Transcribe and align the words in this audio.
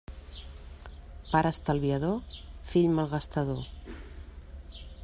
Pare 1.33 1.51
estalviador: 1.57 2.35
fill 2.73 2.89
malgastador. 2.97 3.63